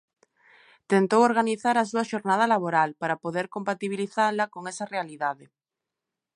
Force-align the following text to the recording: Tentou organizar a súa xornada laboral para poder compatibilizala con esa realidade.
Tentou 0.91 1.21
organizar 1.29 1.75
a 1.77 1.87
súa 1.91 2.07
xornada 2.11 2.45
laboral 2.53 2.89
para 3.01 3.19
poder 3.23 3.45
compatibilizala 3.55 4.43
con 4.53 4.63
esa 4.71 4.89
realidade. 4.93 5.45